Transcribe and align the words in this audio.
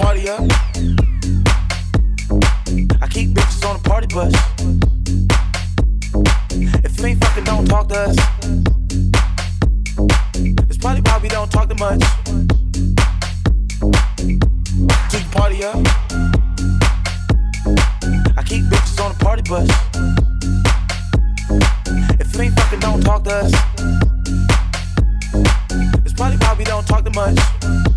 party 0.00 0.28
up. 0.30 0.40
I 3.02 3.06
keep 3.08 3.30
bitches 3.36 3.64
on 3.68 3.76
the 3.76 3.82
party 3.84 4.06
bus. 4.06 4.32
If 6.84 6.98
you 6.98 7.06
ain't 7.06 7.22
fucking, 7.22 7.44
don't 7.44 7.66
talk 7.66 7.88
to 7.88 7.96
us. 7.96 8.16
It's 10.68 10.78
probably 10.78 11.02
why 11.02 11.18
we 11.22 11.28
don't 11.28 11.52
talk 11.52 11.68
that 11.68 11.78
much. 11.78 12.00
Till 15.10 15.20
the 15.20 15.30
party 15.32 15.64
up. 15.64 15.76
I 18.38 18.42
keep 18.42 18.64
bitches 18.64 19.00
on 19.04 19.12
the 19.12 19.18
party 19.22 19.42
bus. 19.42 19.68
If 22.20 22.34
you 22.34 22.42
ain't 22.42 22.54
fucking, 22.58 22.80
don't 22.80 23.02
talk 23.02 23.24
to 23.24 23.30
us. 23.30 23.52
It's 26.04 26.14
probably 26.14 26.38
why 26.38 26.54
we 26.58 26.64
don't 26.64 26.86
talk 26.86 27.04
that 27.04 27.14
much. 27.14 27.89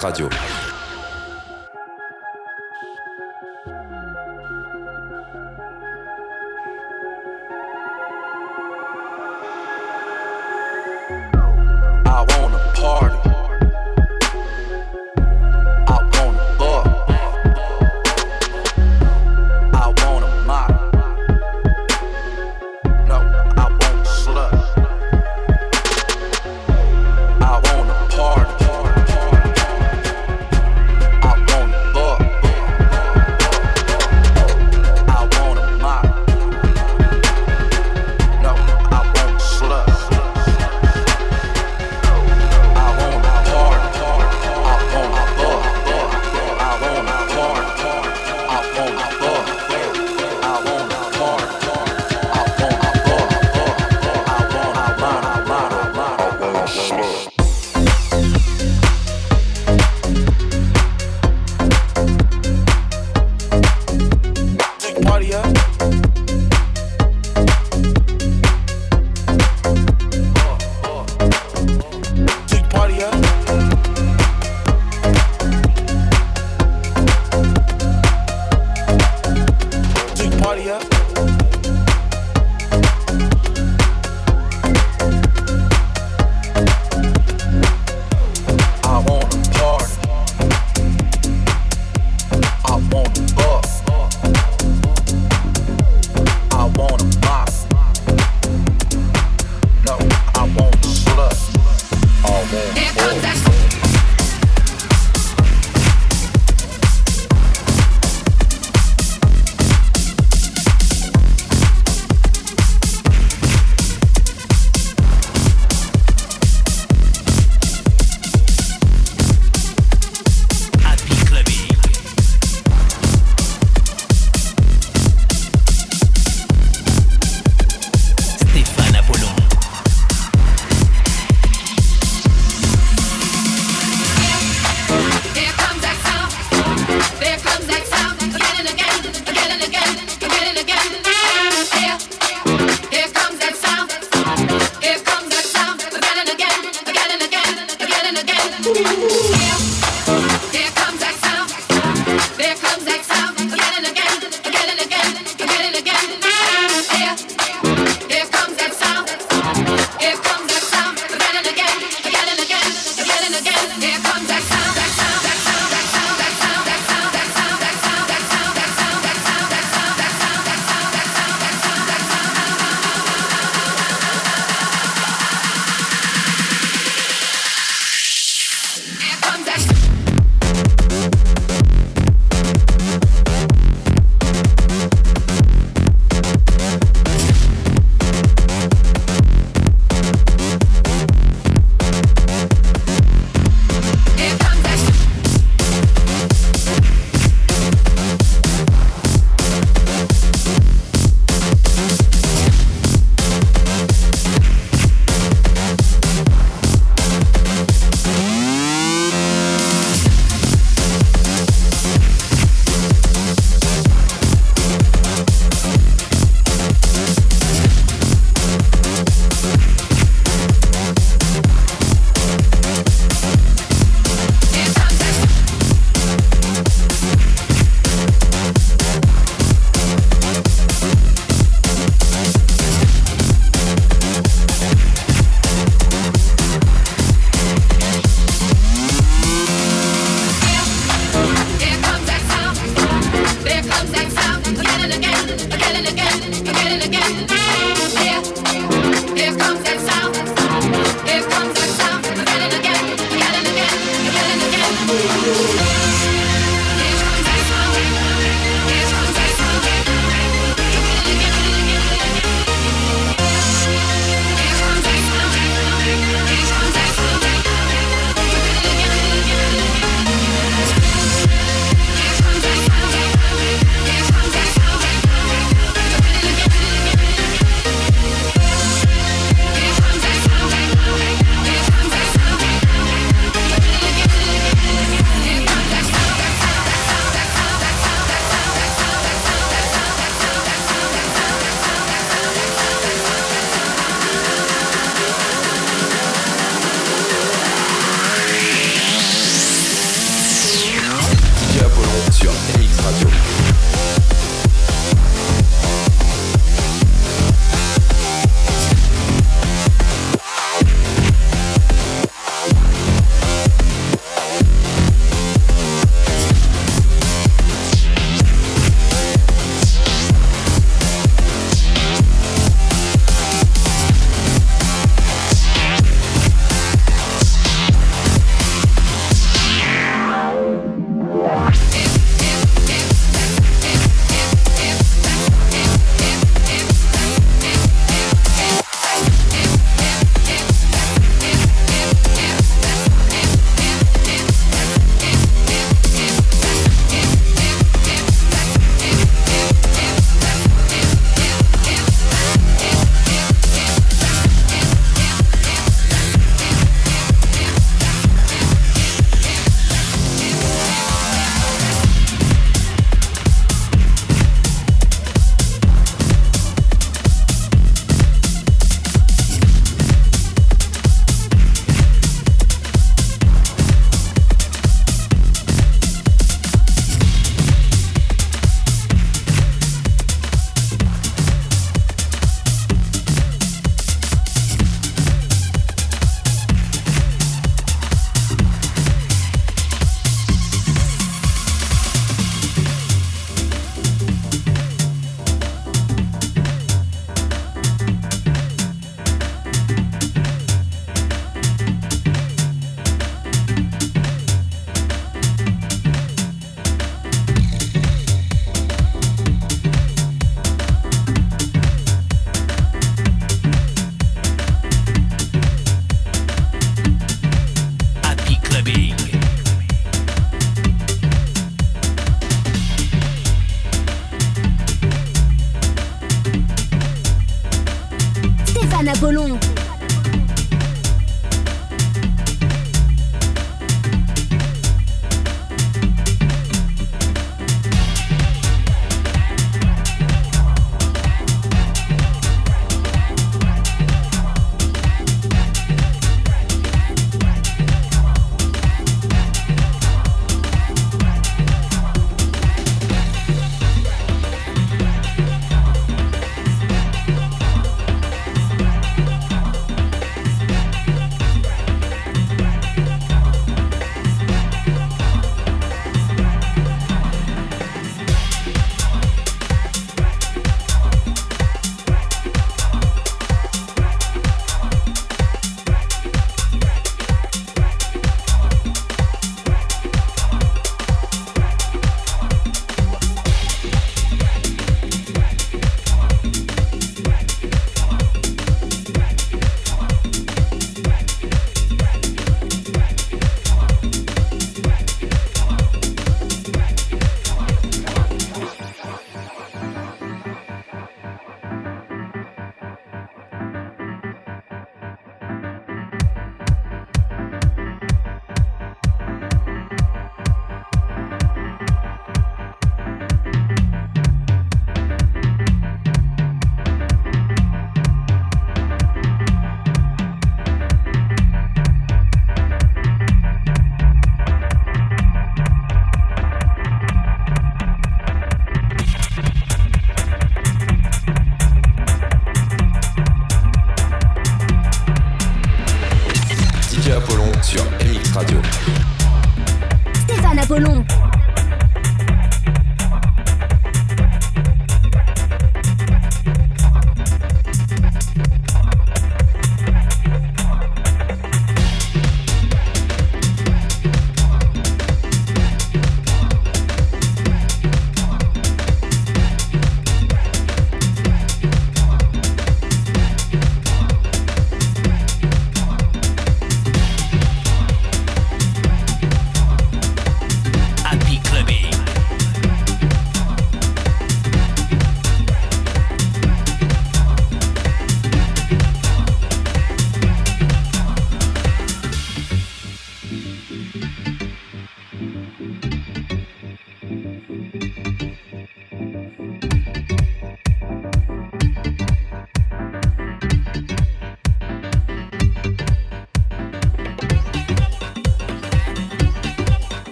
Radio. 0.00 0.37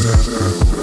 said, 0.00 0.79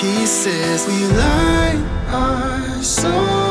pieces, 0.00 0.86
we 0.86 1.06
light 1.16 1.82
our 2.08 2.82
souls 2.82 3.47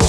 you. 0.00 0.05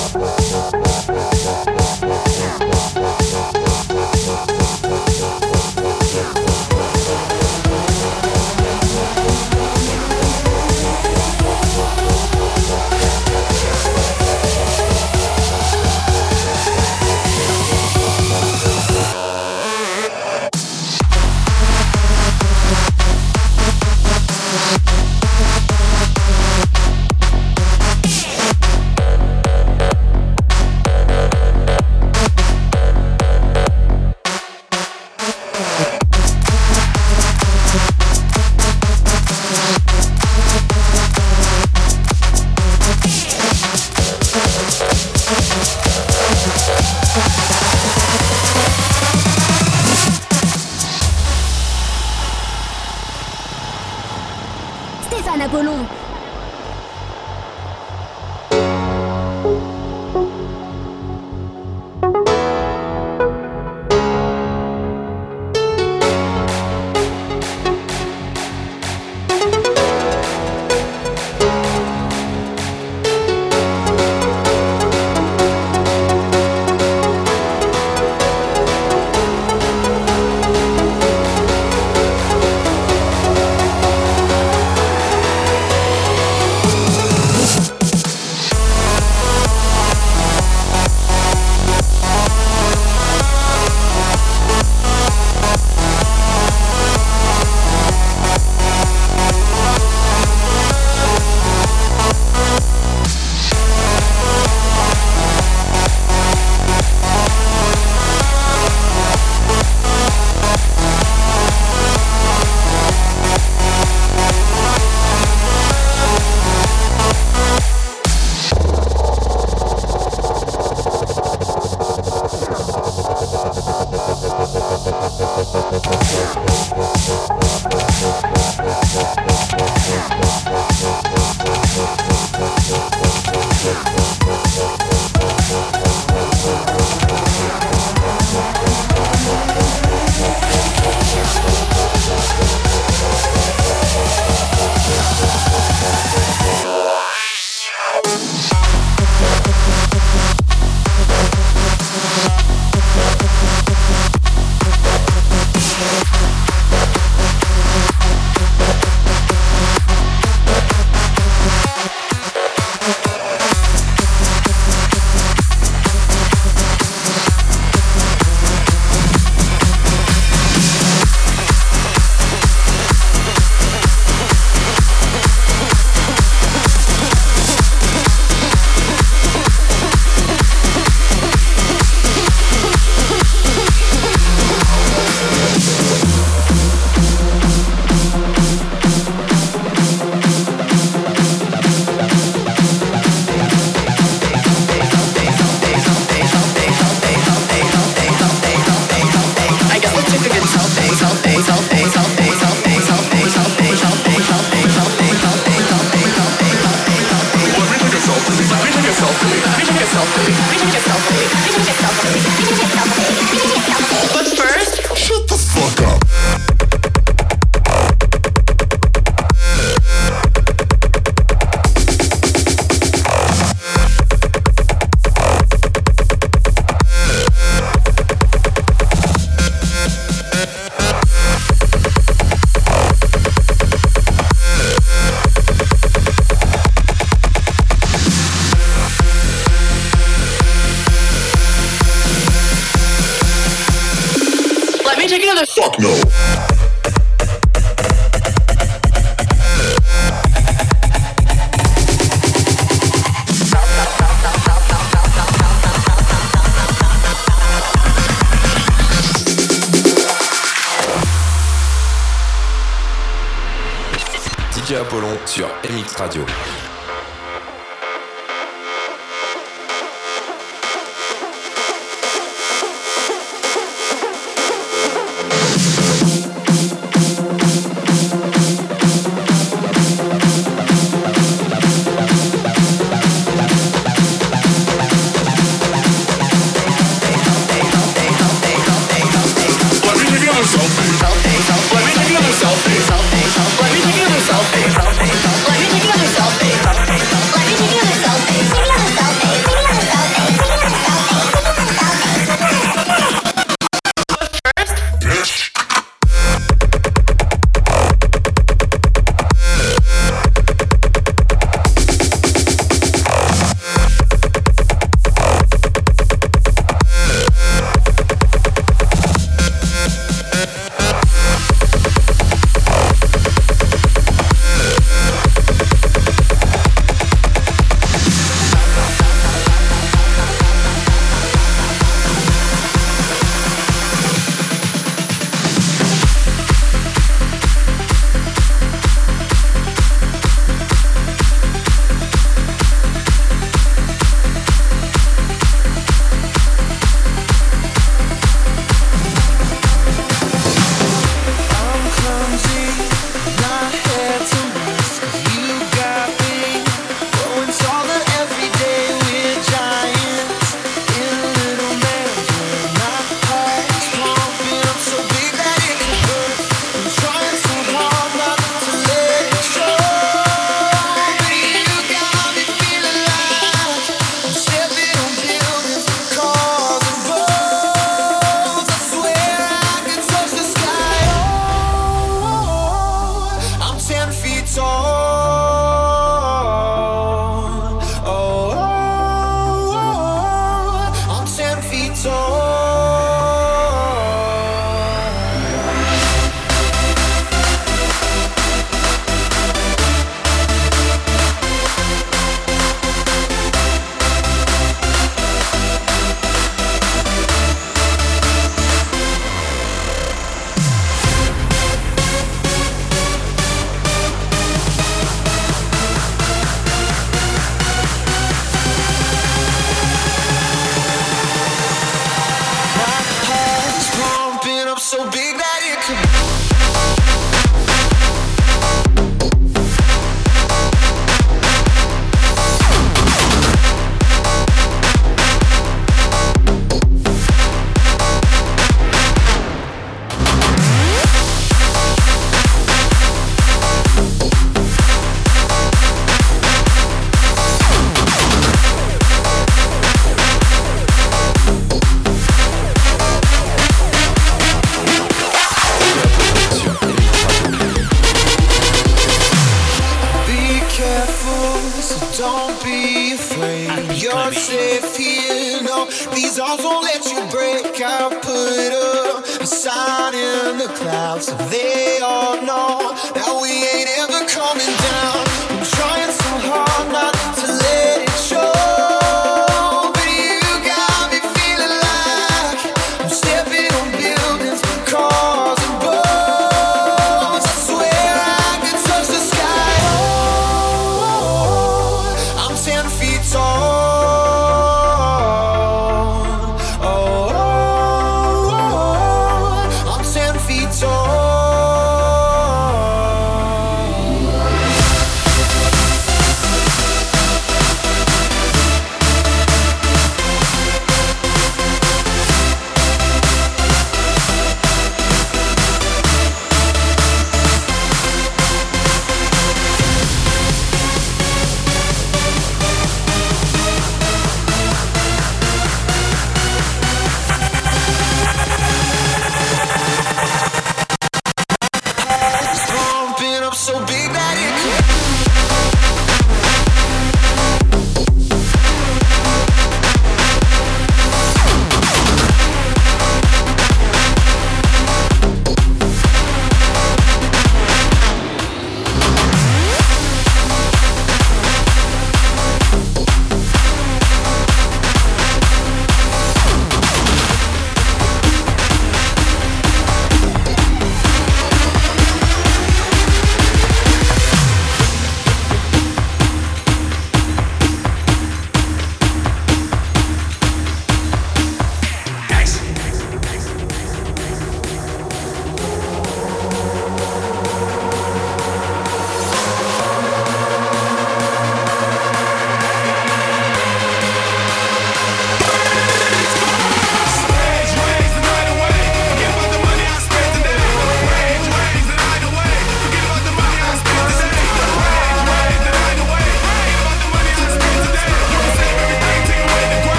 MX 265.63 265.99
Radio. 265.99 266.36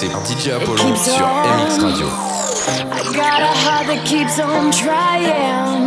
Mixé 0.00 0.08
par 0.08 0.24
DJ 0.24 0.48
Apollo 0.62 0.96
sur 0.96 1.26
MX 1.26 1.78
Radio. 1.82 2.06
I 2.06 3.02
got 3.12 3.40
a 3.40 3.52
heart 3.64 3.86
that 3.86 4.04
keeps 4.04 4.38
on 4.38 4.70
trying. 4.70 5.80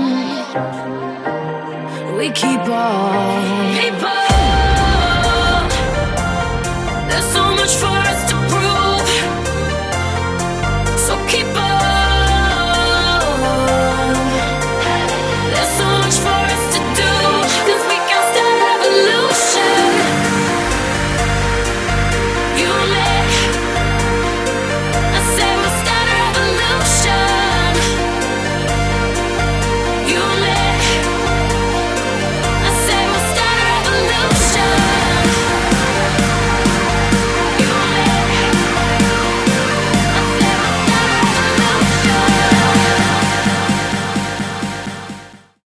We 2.18 2.30
keep 2.32 2.62
on. 2.70 4.03